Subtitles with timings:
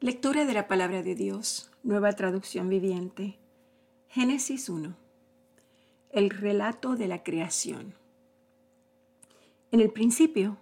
[0.00, 3.36] Lectura de la palabra de Dios, nueva traducción viviente.
[4.06, 4.94] Génesis 1.
[6.10, 7.94] El relato de la creación.
[9.72, 10.56] En el principio,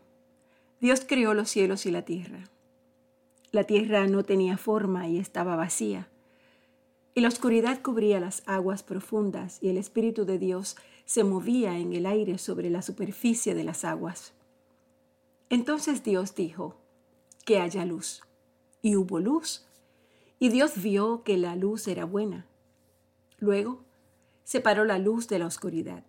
[0.80, 2.44] Dios creó los cielos y la tierra.
[3.52, 6.08] La tierra no tenía forma y estaba vacía,
[7.14, 11.92] y la oscuridad cubría las aguas profundas y el Espíritu de Dios se movía en
[11.92, 14.32] el aire sobre la superficie de las aguas.
[15.50, 16.80] Entonces Dios dijo,
[17.44, 18.25] que haya luz
[18.86, 19.66] y hubo luz.
[20.38, 22.46] Y Dios vio que la luz era buena.
[23.38, 23.82] Luego
[24.44, 26.04] separó la luz de la oscuridad.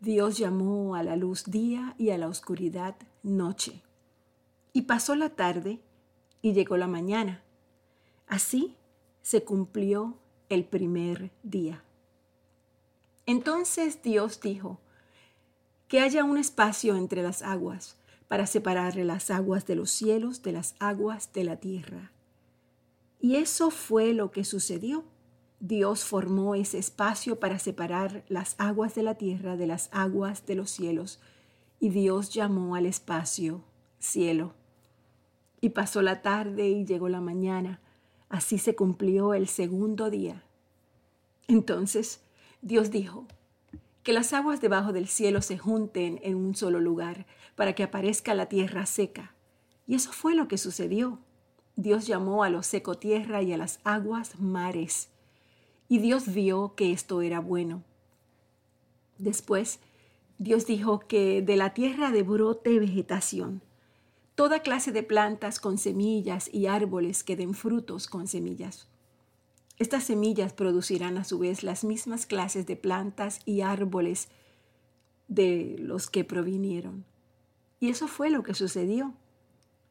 [0.00, 3.84] Dios llamó a la luz día y a la oscuridad noche.
[4.72, 5.78] Y pasó la tarde
[6.42, 7.44] y llegó la mañana.
[8.26, 8.74] Así
[9.22, 10.18] se cumplió
[10.48, 11.84] el primer día.
[13.24, 14.80] Entonces Dios dijo,
[15.86, 17.96] que haya un espacio entre las aguas
[18.28, 22.12] para separar las aguas de los cielos de las aguas de la tierra.
[23.20, 25.04] Y eso fue lo que sucedió.
[25.60, 30.54] Dios formó ese espacio para separar las aguas de la tierra de las aguas de
[30.54, 31.20] los cielos,
[31.80, 33.64] y Dios llamó al espacio
[33.98, 34.54] cielo.
[35.60, 37.80] Y pasó la tarde y llegó la mañana.
[38.28, 40.44] Así se cumplió el segundo día.
[41.48, 42.20] Entonces
[42.62, 43.26] Dios dijo,
[44.08, 48.34] que las aguas debajo del cielo se junten en un solo lugar para que aparezca
[48.34, 49.34] la tierra seca.
[49.86, 51.18] Y eso fue lo que sucedió.
[51.76, 55.10] Dios llamó a lo seco tierra y a las aguas mares.
[55.90, 57.84] Y Dios vio que esto era bueno.
[59.18, 59.78] Después,
[60.38, 63.60] Dios dijo que de la tierra de brote vegetación,
[64.34, 68.88] toda clase de plantas con semillas y árboles que den frutos con semillas.
[69.78, 74.28] Estas semillas producirán a su vez las mismas clases de plantas y árboles
[75.28, 77.04] de los que provinieron.
[77.78, 79.14] Y eso fue lo que sucedió.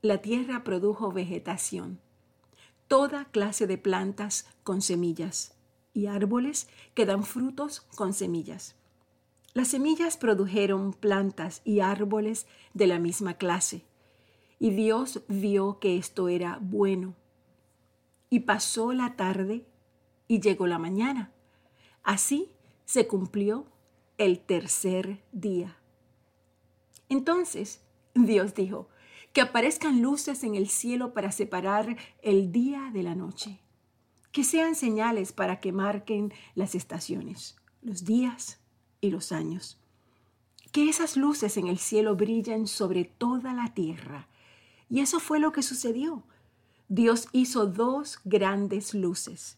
[0.01, 1.99] La tierra produjo vegetación,
[2.89, 5.55] toda clase de plantas con semillas
[5.93, 8.75] y árboles que dan frutos con semillas.
[9.53, 13.85] Las semillas produjeron plantas y árboles de la misma clase,
[14.59, 17.15] y Dios vio que esto era bueno.
[18.29, 19.65] Y pasó la tarde
[20.27, 21.31] y llegó la mañana.
[22.03, 22.51] Así
[22.85, 23.65] se cumplió
[24.17, 25.77] el tercer día.
[27.09, 27.81] Entonces
[28.13, 28.89] Dios dijo,
[29.37, 33.59] que aparezcan luces en el cielo para separar el día de la noche,
[34.31, 38.59] que sean señales para que marquen las estaciones, los días
[38.99, 39.79] y los años.
[40.71, 44.27] Que esas luces en el cielo brillen sobre toda la tierra.
[44.89, 46.23] Y eso fue lo que sucedió.
[46.87, 49.56] Dios hizo dos grandes luces,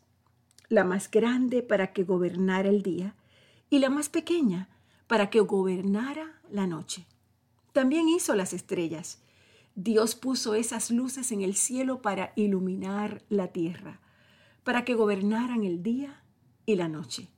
[0.70, 3.16] la más grande para que gobernara el día
[3.70, 4.70] y la más pequeña
[5.08, 7.08] para que gobernara la noche.
[7.74, 9.22] También hizo las estrellas.
[9.76, 14.00] Dios puso esas luces en el cielo para iluminar la tierra,
[14.64, 16.24] para que gobernaran el día
[16.66, 17.30] y la noche,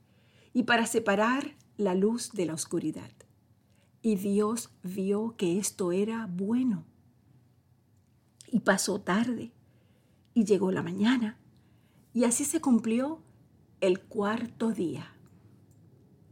[0.53, 3.11] y para separar la luz de la oscuridad.
[4.01, 6.85] Y Dios vio que esto era bueno.
[8.47, 9.51] Y pasó tarde,
[10.33, 11.37] y llegó la mañana,
[12.13, 13.21] y así se cumplió
[13.79, 15.13] el cuarto día.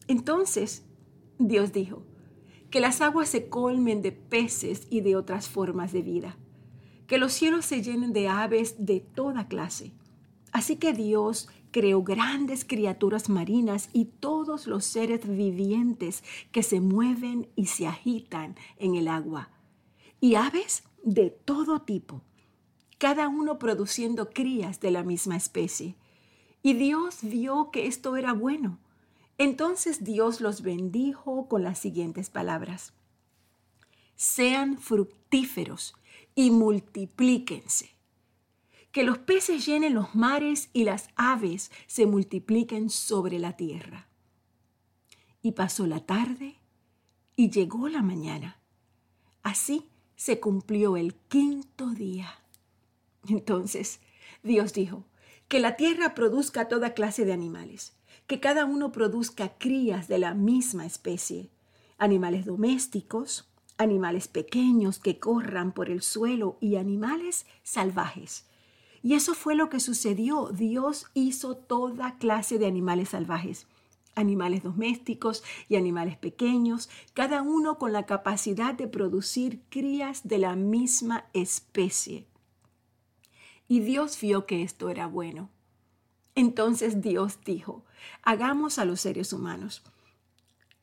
[0.08, 0.84] Entonces
[1.38, 2.04] Dios dijo,
[2.70, 6.38] que las aguas se colmen de peces y de otras formas de vida,
[7.08, 9.92] que los cielos se llenen de aves de toda clase.
[10.52, 17.48] Así que Dios creó grandes criaturas marinas y todos los seres vivientes que se mueven
[17.56, 19.50] y se agitan en el agua,
[20.20, 22.22] y aves de todo tipo
[23.00, 25.96] cada uno produciendo crías de la misma especie.
[26.62, 28.78] Y Dios vio que esto era bueno.
[29.38, 32.94] Entonces Dios los bendijo con las siguientes palabras.
[34.16, 35.96] Sean fructíferos
[36.36, 37.96] y multiplíquense.
[38.92, 44.10] Que los peces llenen los mares y las aves se multipliquen sobre la tierra.
[45.42, 46.58] Y pasó la tarde
[47.38, 48.60] y llegó la mañana.
[49.42, 52.40] Así se cumplió el quinto día.
[53.28, 54.00] Entonces
[54.44, 55.06] Dios dijo,
[55.50, 57.94] que la tierra produzca toda clase de animales,
[58.28, 61.50] que cada uno produzca crías de la misma especie,
[61.98, 63.50] animales domésticos,
[63.80, 68.46] animales pequeños que corran por el suelo y animales salvajes.
[69.02, 70.50] Y eso fue lo que sucedió.
[70.52, 73.66] Dios hizo toda clase de animales salvajes,
[74.14, 80.56] animales domésticos y animales pequeños, cada uno con la capacidad de producir crías de la
[80.56, 82.29] misma especie.
[83.70, 85.52] Y Dios vio que esto era bueno.
[86.34, 87.86] Entonces Dios dijo,
[88.24, 89.84] hagamos a los seres humanos,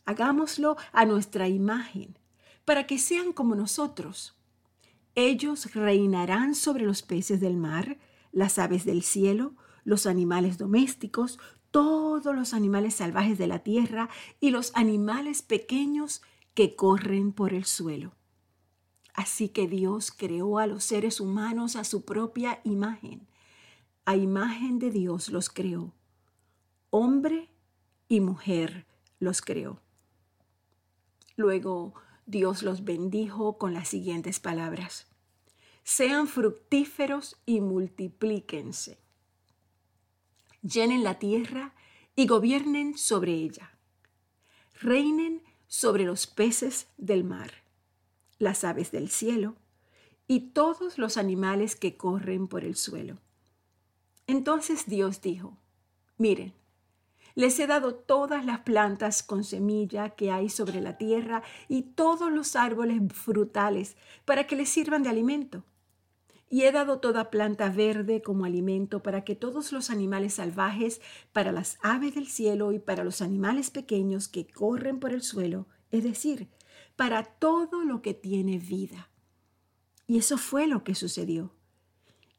[0.04, 2.16] hagámoslo a nuestra imagen,
[2.64, 4.36] para que sean como nosotros.
[5.16, 7.98] Ellos reinarán sobre los peces del mar,
[8.30, 11.40] las aves del cielo, los animales domésticos,
[11.72, 16.22] todos los animales salvajes de la tierra y los animales pequeños
[16.54, 18.14] que corren por el suelo.
[19.16, 23.26] Así que Dios creó a los seres humanos a su propia imagen.
[24.04, 25.94] A imagen de Dios los creó.
[26.90, 27.48] Hombre
[28.08, 28.86] y mujer
[29.18, 29.80] los creó.
[31.34, 31.94] Luego
[32.26, 35.06] Dios los bendijo con las siguientes palabras.
[35.82, 38.98] Sean fructíferos y multiplíquense.
[40.60, 41.74] Llenen la tierra
[42.14, 43.78] y gobiernen sobre ella.
[44.74, 47.65] Reinen sobre los peces del mar,
[48.38, 49.56] las aves del cielo
[50.28, 53.18] y todos los animales que corren por el suelo.
[54.26, 55.56] Entonces Dios dijo,
[56.18, 56.52] miren,
[57.36, 62.32] les he dado todas las plantas con semilla que hay sobre la tierra y todos
[62.32, 65.62] los árboles frutales para que les sirvan de alimento.
[66.48, 71.52] Y he dado toda planta verde como alimento para que todos los animales salvajes, para
[71.52, 76.04] las aves del cielo y para los animales pequeños que corren por el suelo, es
[76.04, 76.48] decir,
[76.96, 79.10] para todo lo que tiene vida.
[80.06, 81.52] Y eso fue lo que sucedió.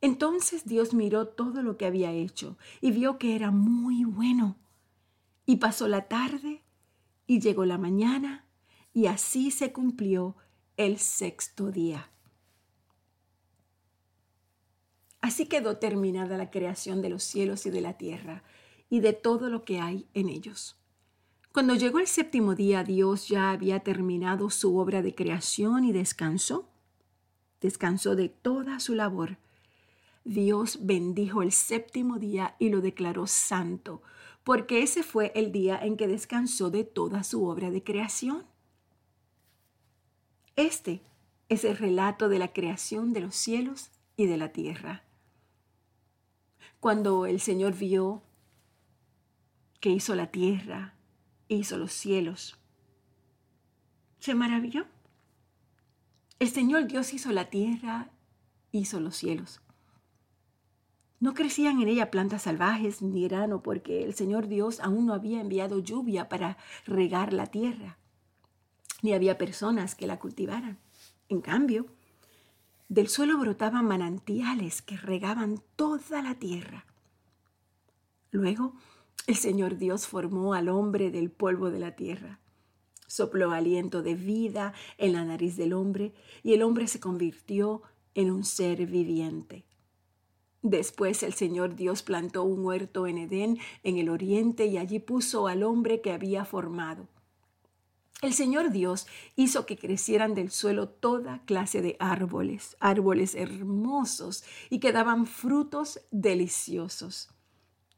[0.01, 4.57] Entonces Dios miró todo lo que había hecho y vio que era muy bueno.
[5.45, 6.63] Y pasó la tarde
[7.25, 8.45] y llegó la mañana
[8.94, 10.36] y así se cumplió
[10.75, 12.12] el sexto día.
[15.21, 18.44] Así quedó terminada la creación de los cielos y de la tierra
[18.89, 20.77] y de todo lo que hay en ellos.
[21.57, 26.69] Cuando llegó el séptimo día, Dios ya había terminado su obra de creación y descansó.
[27.62, 29.39] Descansó de toda su labor.
[30.24, 34.04] Dios bendijo el séptimo día y lo declaró santo,
[34.44, 38.45] porque ese fue el día en que descansó de toda su obra de creación.
[40.56, 41.01] Este
[41.50, 45.06] es el relato de la creación de los cielos y de la tierra.
[46.80, 48.21] Cuando el Señor vio
[49.80, 50.94] que hizo la tierra,
[51.48, 52.58] hizo los cielos,
[54.20, 54.86] se maravilló.
[56.40, 58.10] El Señor Dios hizo la tierra,
[58.72, 59.62] hizo los cielos.
[61.20, 65.42] No crecían en ella plantas salvajes ni grano porque el Señor Dios aún no había
[65.42, 67.98] enviado lluvia para regar la tierra,
[69.02, 70.78] ni había personas que la cultivaran.
[71.28, 71.88] En cambio,
[72.88, 76.86] del suelo brotaban manantiales que regaban toda la tierra.
[78.32, 78.76] Luego,
[79.25, 82.40] el Señor Dios formó al hombre del polvo de la tierra.
[83.08, 87.81] Sopló aliento de vida en la nariz del hombre y el hombre se convirtió
[88.14, 89.66] en un ser viviente.
[90.62, 95.48] Después el Señor Dios plantó un huerto en Edén, en el oriente, y allí puso
[95.48, 97.08] al hombre que había formado.
[98.22, 99.06] El Señor Dios
[99.36, 106.02] hizo que crecieran del suelo toda clase de árboles, árboles hermosos y que daban frutos
[106.10, 107.30] deliciosos.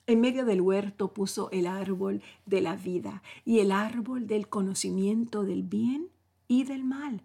[0.10, 5.44] En medio del huerto puso el árbol de la vida y el árbol del conocimiento
[5.44, 6.10] del bien
[6.48, 7.22] y del mal.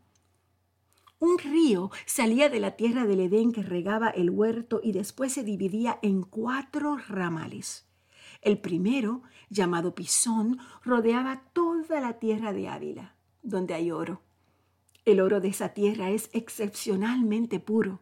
[1.19, 5.45] Un río salía de la tierra del Edén que regaba el huerto y después se
[5.45, 7.87] dividía en cuatro ramales.
[8.43, 14.21] El primero, llamado Pisón, rodeaba toda la tierra de Ávila, donde hay oro.
[15.07, 18.01] El oro de esa tierra es excepcionalmente puro.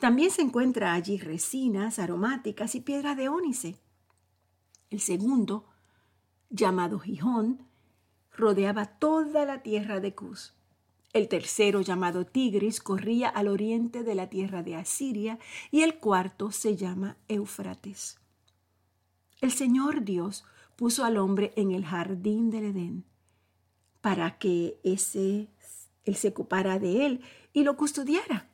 [0.00, 3.76] También se encuentra allí resinas aromáticas y piedra de ónice.
[4.88, 5.66] El segundo,
[6.48, 7.66] llamado Gijón,
[8.32, 10.54] rodeaba toda la tierra de Cus.
[11.12, 15.38] El tercero, llamado Tigris, corría al oriente de la tierra de Asiria
[15.70, 18.18] y el cuarto se llama Eufrates.
[19.42, 20.44] El Señor Dios
[20.76, 23.04] puso al hombre en el jardín del Edén
[24.00, 25.48] para que ese,
[26.04, 27.20] él se ocupara de él
[27.52, 28.49] y lo custodiara.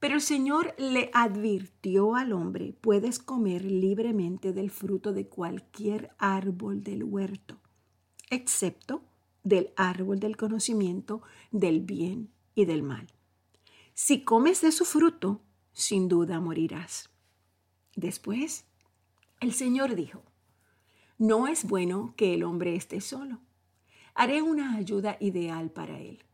[0.00, 6.82] Pero el Señor le advirtió al hombre, puedes comer libremente del fruto de cualquier árbol
[6.82, 7.58] del huerto,
[8.30, 9.04] excepto
[9.44, 13.06] del árbol del conocimiento del bien y del mal.
[13.92, 15.42] Si comes de su fruto,
[15.74, 17.10] sin duda morirás.
[17.94, 18.64] Después,
[19.40, 20.22] el Señor dijo,
[21.18, 23.40] no es bueno que el hombre esté solo.
[24.14, 26.24] Haré una ayuda ideal para él.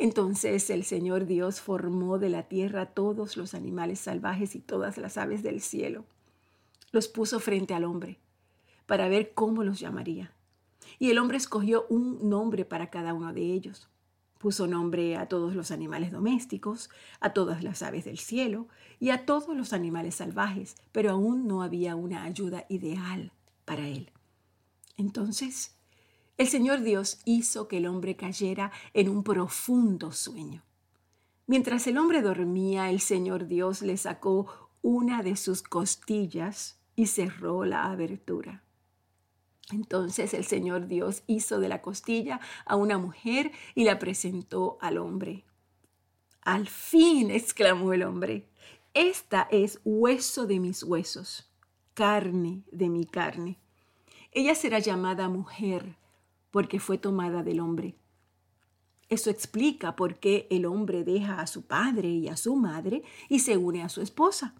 [0.00, 5.18] Entonces el Señor Dios formó de la tierra todos los animales salvajes y todas las
[5.18, 6.06] aves del cielo.
[6.90, 8.18] Los puso frente al hombre
[8.86, 10.32] para ver cómo los llamaría.
[10.98, 13.90] Y el hombre escogió un nombre para cada uno de ellos.
[14.38, 16.88] Puso nombre a todos los animales domésticos,
[17.20, 18.68] a todas las aves del cielo
[19.00, 23.32] y a todos los animales salvajes, pero aún no había una ayuda ideal
[23.66, 24.10] para él.
[24.96, 25.76] Entonces,
[26.40, 30.64] el Señor Dios hizo que el hombre cayera en un profundo sueño.
[31.46, 34.46] Mientras el hombre dormía, el Señor Dios le sacó
[34.80, 38.64] una de sus costillas y cerró la abertura.
[39.70, 44.96] Entonces el Señor Dios hizo de la costilla a una mujer y la presentó al
[44.96, 45.44] hombre.
[46.40, 48.48] Al fin, exclamó el hombre,
[48.94, 51.52] esta es hueso de mis huesos,
[51.92, 53.58] carne de mi carne.
[54.32, 56.00] Ella será llamada mujer
[56.50, 57.96] porque fue tomada del hombre.
[59.08, 63.40] Eso explica por qué el hombre deja a su padre y a su madre y
[63.40, 64.54] se une a su esposa.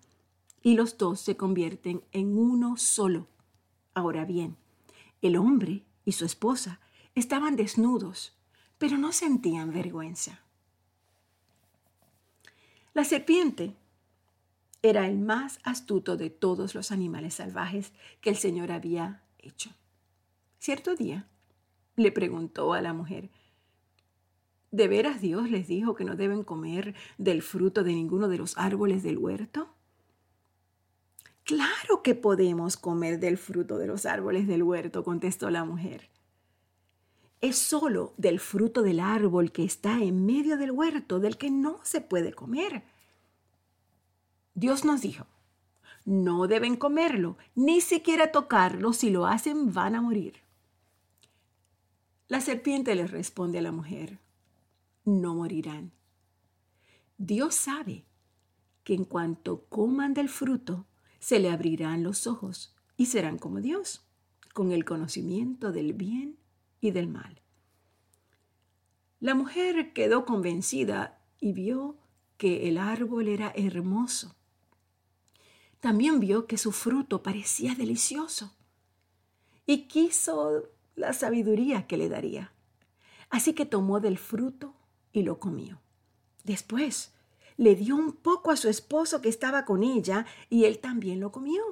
[0.63, 3.29] Y los dos se convierten en uno solo.
[3.95, 4.57] Ahora bien,
[5.23, 6.81] el hombre y su esposa
[7.15, 8.37] estaban desnudos,
[8.77, 10.43] pero no sentían vergüenza.
[12.93, 13.77] La serpiente
[14.83, 19.71] era el más astuto de todos los animales salvajes que el Señor había hecho.
[20.59, 21.30] Cierto día
[22.01, 23.31] le preguntó a la mujer,
[24.73, 28.57] ¿De veras Dios les dijo que no deben comer del fruto de ninguno de los
[28.57, 29.69] árboles del huerto?
[31.43, 36.09] Claro que podemos comer del fruto de los árboles del huerto, contestó la mujer.
[37.41, 41.81] Es solo del fruto del árbol que está en medio del huerto del que no
[41.83, 42.85] se puede comer.
[44.55, 45.27] Dios nos dijo,
[46.05, 50.35] no deben comerlo, ni siquiera tocarlo, si lo hacen van a morir.
[52.31, 54.21] La serpiente le responde a la mujer,
[55.05, 55.91] no morirán.
[57.19, 58.05] Dios sabe
[58.85, 60.87] que en cuanto coman del fruto,
[61.19, 64.07] se le abrirán los ojos y serán como Dios,
[64.55, 66.39] con el conocimiento del bien
[66.81, 67.43] y del mal.
[69.19, 71.99] La mujer quedó convencida y vio
[72.37, 74.37] que el árbol era hermoso.
[75.81, 78.55] También vio que su fruto parecía delicioso
[79.67, 82.53] y quiso la sabiduría que le daría.
[83.31, 84.75] Así que tomó del fruto
[85.13, 85.81] y lo comió.
[86.45, 87.13] Después
[87.57, 91.33] le dio un poco a su esposo que estaba con ella y él también lo
[91.33, 91.63] comió.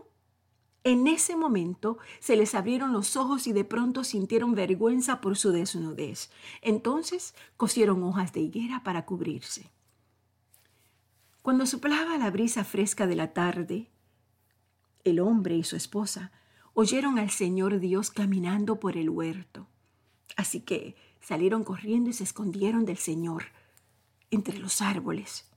[0.85, 5.50] En ese momento se les abrieron los ojos y de pronto sintieron vergüenza por su
[5.50, 6.30] desnudez.
[6.62, 9.70] Entonces cosieron hojas de higuera para cubrirse.
[11.42, 13.90] Cuando soplaba la brisa fresca de la tarde,
[15.04, 16.32] el hombre y su esposa
[16.80, 19.66] oyeron al Señor Dios caminando por el huerto.
[20.37, 23.47] Así que salieron corriendo y se escondieron del Señor
[24.30, 25.50] entre los árboles.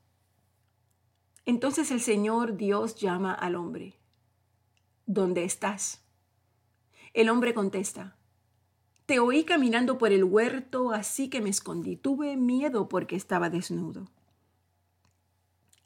[1.46, 4.00] Entonces el Señor Dios llama al hombre.
[5.06, 6.02] ¿Dónde estás?
[7.14, 8.18] El hombre contesta,
[9.06, 11.98] te oí caminando por el huerto, así que me escondí.
[11.98, 14.10] Tuve miedo porque estaba desnudo.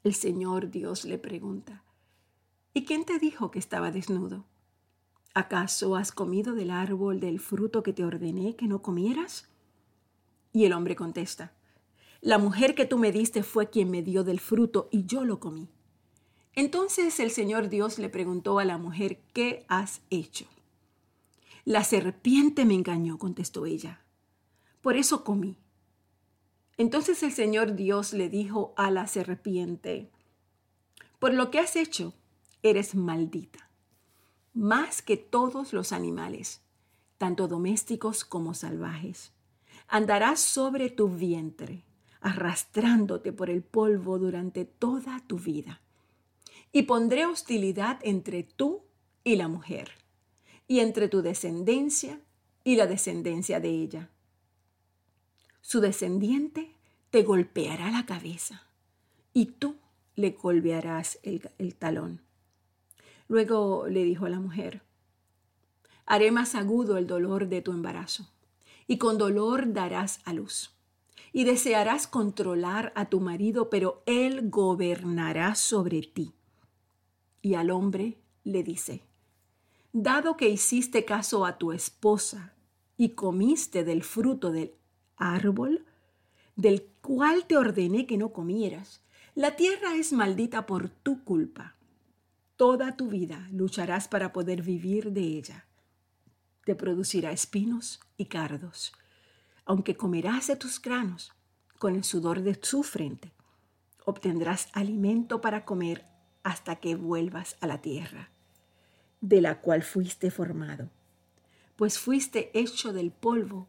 [0.02, 1.84] El Señor Dios le pregunta,
[2.72, 4.46] ¿y quién te dijo que estaba desnudo?
[5.36, 9.46] ¿Acaso has comido del árbol del fruto que te ordené que no comieras?
[10.54, 11.52] Y el hombre contesta,
[12.22, 15.38] la mujer que tú me diste fue quien me dio del fruto y yo lo
[15.38, 15.68] comí.
[16.54, 20.46] Entonces el Señor Dios le preguntó a la mujer, ¿qué has hecho?
[21.66, 24.00] La serpiente me engañó, contestó ella.
[24.80, 25.58] Por eso comí.
[26.78, 30.08] Entonces el Señor Dios le dijo a la serpiente,
[31.18, 32.14] por lo que has hecho,
[32.62, 33.65] eres maldita,
[34.56, 36.62] más que todos los animales,
[37.18, 39.32] tanto domésticos como salvajes
[39.88, 41.84] andarás sobre tu vientre,
[42.20, 45.80] arrastrándote por el polvo durante toda tu vida.
[46.72, 48.82] Y pondré hostilidad entre tú
[49.24, 49.92] y la mujer,
[50.66, 52.20] y entre tu descendencia
[52.64, 54.10] y la descendencia de ella.
[55.60, 56.74] Su descendiente
[57.10, 58.64] te golpeará la cabeza,
[59.32, 59.76] y tú
[60.16, 62.25] le golpearás el, el talón.
[63.28, 64.82] Luego le dijo a la mujer,
[66.04, 68.28] haré más agudo el dolor de tu embarazo
[68.86, 70.72] y con dolor darás a luz.
[71.32, 76.32] Y desearás controlar a tu marido, pero él gobernará sobre ti.
[77.42, 79.02] Y al hombre le dice,
[79.92, 82.54] dado que hiciste caso a tu esposa
[82.96, 84.72] y comiste del fruto del
[85.16, 85.84] árbol,
[86.54, 89.02] del cual te ordené que no comieras,
[89.34, 91.75] la tierra es maldita por tu culpa.
[92.56, 95.66] Toda tu vida lucharás para poder vivir de ella
[96.66, 98.92] te producirá espinos y cardos,
[99.64, 101.32] aunque comerás de tus granos
[101.78, 103.30] con el sudor de su frente.
[104.04, 106.04] Obtendrás alimento para comer
[106.42, 108.30] hasta que vuelvas a la tierra,
[109.20, 110.90] de la cual fuiste formado,
[111.76, 113.68] pues fuiste hecho del polvo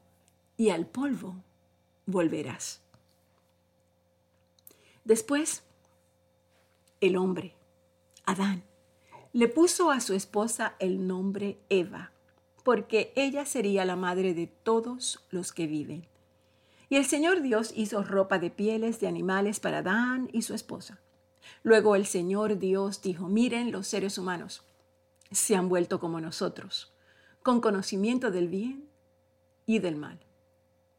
[0.58, 1.44] y al polvo
[2.08, 2.82] volverás.
[5.06, 5.64] Después,
[7.00, 7.56] el hombre,
[8.26, 8.64] Adán,
[9.38, 12.12] le puso a su esposa el nombre Eva
[12.64, 16.08] porque ella sería la madre de todos los que viven.
[16.90, 21.00] Y el Señor Dios hizo ropa de pieles de animales para Adán y su esposa.
[21.62, 24.64] Luego el Señor Dios dijo, miren los seres humanos,
[25.30, 26.92] se han vuelto como nosotros,
[27.44, 28.90] con conocimiento del bien
[29.68, 30.20] y del mal.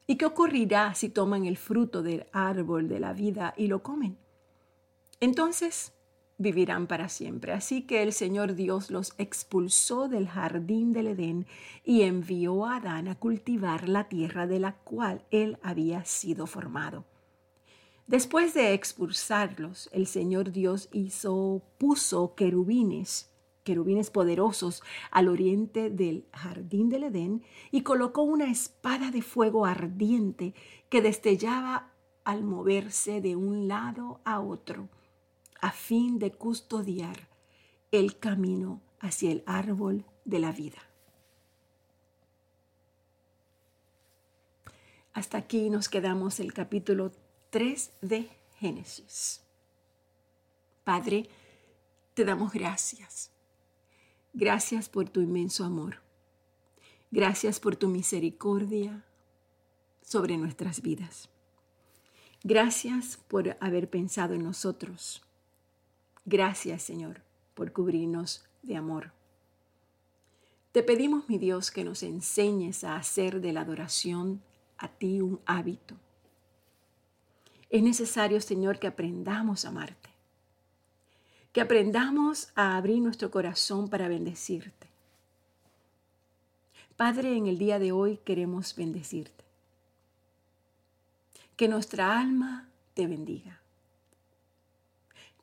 [0.07, 4.17] ¿Y qué ocurrirá si toman el fruto del árbol de la vida y lo comen?
[5.19, 5.93] Entonces
[6.39, 7.53] vivirán para siempre.
[7.53, 11.47] Así que el Señor Dios los expulsó del jardín del Edén
[11.85, 17.05] y envió a Adán a cultivar la tierra de la cual él había sido formado.
[18.07, 23.31] Después de expulsarlos, el Señor Dios hizo, puso querubines,
[23.65, 30.55] querubines poderosos al oriente del jardín del Edén y colocó una espada de fuego ardiente
[30.89, 31.91] que destellaba
[32.25, 34.89] al moverse de un lado a otro
[35.61, 37.29] a fin de custodiar
[37.91, 40.79] el camino hacia el árbol de la vida.
[45.15, 47.13] Hasta aquí nos quedamos el capítulo
[47.51, 49.43] 3 de Génesis.
[50.85, 51.29] Padre,
[52.15, 53.31] te damos gracias.
[54.33, 56.03] Gracias por tu inmenso amor.
[57.11, 59.05] Gracias por tu misericordia
[60.03, 61.29] sobre nuestras vidas.
[62.45, 65.28] Gracias por haber pensado en nosotros
[66.31, 67.23] Gracias, Señor,
[67.55, 69.13] por cubrirnos de amor.
[70.73, 74.43] Te pedimos, mi Dios, que nos enseñes a hacer de la adoración
[74.77, 75.95] a ti un hábito.
[77.71, 80.11] Es necesario, Señor, que aprendamos a amarte,
[81.51, 84.87] que aprendamos a abrir nuestro corazón para bendecirte.
[86.99, 89.45] Padre, en el día de hoy queremos bendecirte.
[91.57, 93.63] Que nuestra alma te bendiga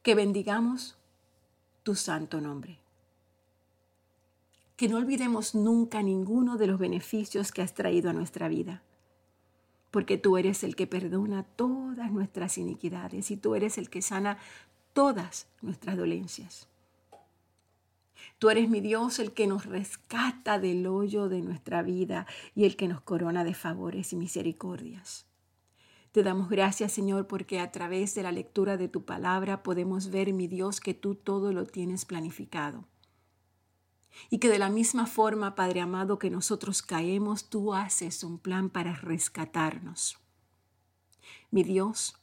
[0.06, 0.96] que bendigamos
[1.82, 2.78] tu santo nombre.
[4.78, 8.84] Que no olvidemos nunca ninguno de los beneficios que has traído a nuestra vida,
[9.90, 14.38] porque tú eres el que perdona todas nuestras iniquidades y tú eres el que sana
[14.94, 16.68] todas nuestras dolencias.
[18.38, 22.76] Tú eres mi Dios, el que nos rescata del hoyo de nuestra vida y el
[22.76, 25.26] que nos corona de favores y misericordias.
[26.16, 30.32] Te damos gracias, Señor, porque a través de la lectura de tu palabra podemos ver,
[30.32, 32.86] mi Dios, que tú todo lo tienes planificado.
[34.30, 38.70] Y que de la misma forma, Padre amado, que nosotros caemos, tú haces un plan
[38.70, 40.18] para rescatarnos.
[41.52, 42.16] Mi Dios,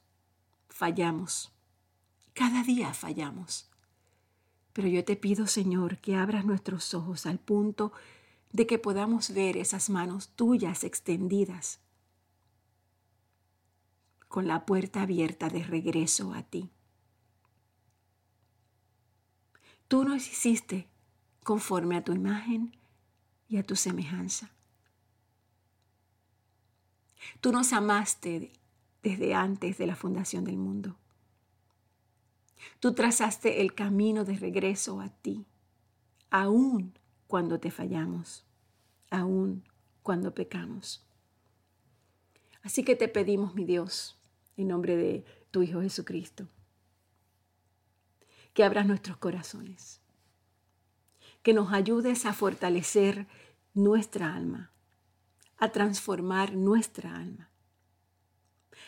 [0.70, 1.52] fallamos.
[2.32, 3.68] Cada día fallamos.
[4.72, 7.92] Pero yo te pido, Señor, que abras nuestros ojos al punto
[8.52, 11.82] de que podamos ver esas manos tuyas extendidas
[14.32, 16.70] con la puerta abierta de regreso a ti.
[19.88, 20.88] Tú nos hiciste
[21.44, 22.74] conforme a tu imagen
[23.46, 24.50] y a tu semejanza.
[27.42, 28.54] Tú nos amaste
[29.02, 30.96] desde antes de la fundación del mundo.
[32.80, 35.44] Tú trazaste el camino de regreso a ti,
[36.30, 36.94] aun
[37.26, 38.46] cuando te fallamos,
[39.10, 39.62] aun
[40.02, 41.04] cuando pecamos.
[42.62, 44.16] Así que te pedimos, mi Dios,
[44.56, 46.48] en nombre de tu Hijo Jesucristo.
[48.54, 50.00] Que abras nuestros corazones,
[51.42, 53.26] que nos ayudes a fortalecer
[53.74, 54.70] nuestra alma,
[55.56, 57.50] a transformar nuestra alma,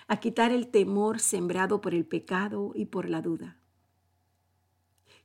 [0.07, 3.57] a quitar el temor sembrado por el pecado y por la duda.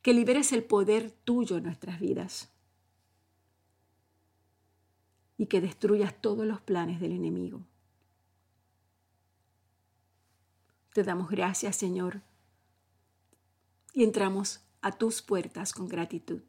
[0.02, 2.49] Que liberes el poder tuyo en nuestras vidas
[5.38, 7.65] y que destruyas todos los planes del enemigo.
[11.00, 12.20] Te damos gracias, Señor,
[13.94, 16.42] y entramos a tus puertas con gratitud.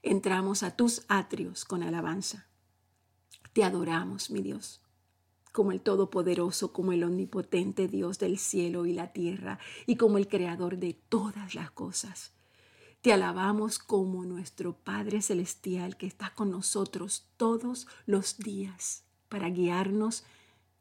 [0.00, 2.46] Entramos a tus atrios con alabanza.
[3.52, 4.80] Te adoramos, mi Dios,
[5.50, 10.28] como el Todopoderoso, como el Omnipotente Dios del cielo y la tierra, y como el
[10.28, 12.34] Creador de todas las cosas.
[13.00, 20.22] Te alabamos como nuestro Padre Celestial que está con nosotros todos los días para guiarnos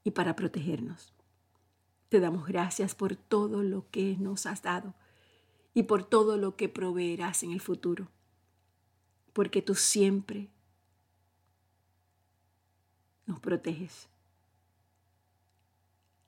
[0.03, 1.11] y para protegernos.
[2.11, 4.93] Te damos gracias por todo lo que nos has dado
[5.73, 8.09] y por todo lo que proveerás en el futuro,
[9.31, 10.49] porque tú siempre
[13.25, 14.09] nos proteges.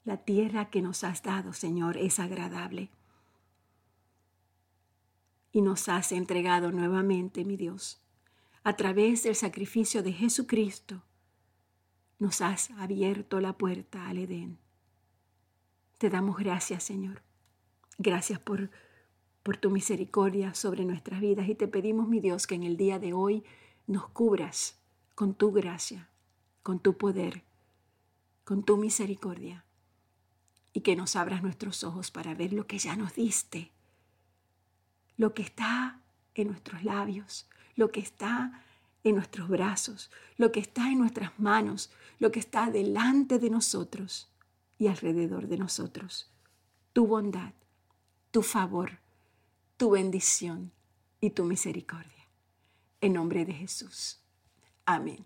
[0.06, 2.90] La tierra que nos has dado, Señor, es agradable
[5.52, 8.02] y nos has entregado nuevamente, mi Dios,
[8.64, 11.04] a través del sacrificio de Jesucristo,
[12.20, 14.63] nos has abierto la puerta al Edén
[16.04, 17.22] te damos gracias, Señor.
[17.98, 18.70] Gracias por,
[19.42, 23.00] por tu misericordia sobre nuestras vidas y te pedimos, mi Dios, que en el día
[23.00, 23.46] de hoy
[23.88, 24.82] nos cubras
[25.16, 26.10] con tu gracia,
[26.62, 27.46] con tu poder,
[28.44, 29.64] con tu misericordia
[30.74, 33.72] y que nos abras nuestros ojos para ver lo que ya nos diste
[35.16, 36.02] lo que está
[36.36, 38.62] en nuestros labios, lo que está
[39.06, 44.33] en nuestros brazos, lo que está en nuestras manos, lo que está delante de nosotros
[44.78, 46.32] y alrededor de nosotros.
[46.94, 47.54] Tu bondad,
[48.32, 49.00] tu favor,
[49.78, 50.72] tu bendición
[51.20, 52.28] y tu misericordia.
[53.02, 54.20] En nombre de Jesús.
[54.86, 55.26] Amén.